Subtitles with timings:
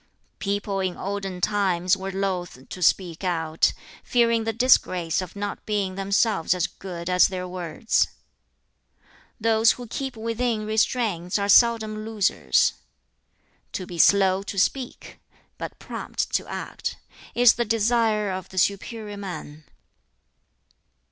[0.39, 3.71] "People in olden times were loth to speak out,
[4.03, 8.07] fearing the disgrace of not being themselves as good as their words.
[9.39, 12.73] "Those who keep within restraints are seldom losers.
[13.73, 15.19] "To be slow to speak,
[15.59, 16.97] but prompt to act,
[17.35, 19.65] is the desire of the 'superior man.'